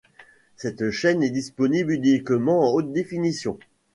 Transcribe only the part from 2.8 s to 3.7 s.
définition.